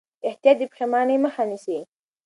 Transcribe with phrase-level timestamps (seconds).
[0.27, 1.79] احتیاط د پښېمانۍ مخه نیسي.